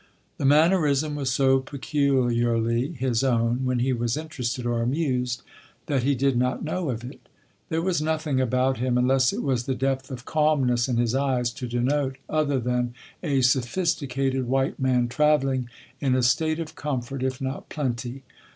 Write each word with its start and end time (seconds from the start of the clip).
The 0.39 0.45
mannerism 0.45 1.15
was 1.15 1.31
so 1.31 1.59
peculiarly 1.59 2.93
his 2.93 3.23
own 3.23 3.65
when 3.65 3.77
he 3.77 3.93
was 3.93 4.17
interested 4.17 4.65
or 4.65 4.81
amused, 4.81 5.43
that 5.85 6.01
he 6.01 6.15
did 6.15 6.35
not 6.39 6.63
know 6.63 6.89
of 6.89 7.03
it. 7.03 7.29
There 7.69 7.83
was 7.83 8.01
nothing 8.01 8.41
about 8.41 8.77
him 8.79 8.97
(unless 8.97 9.31
it 9.31 9.43
was 9.43 9.65
the 9.67 9.75
depth 9.75 10.09
of 10.09 10.25
calmness 10.25 10.87
in 10.89 10.97
his 10.97 11.13
eyes) 11.13 11.51
to 11.51 11.67
denote 11.67 12.17
other 12.27 12.59
than 12.59 12.95
a 13.21 13.41
sophisticated 13.41 14.47
white 14.47 14.79
man 14.79 15.07
travelling 15.07 15.69
in 15.99 16.15
a 16.15 16.23
state 16.23 16.59
of 16.59 16.73
comfort 16.73 17.21
if 17.21 17.39
not 17.39 17.69
plenty. 17.69 18.23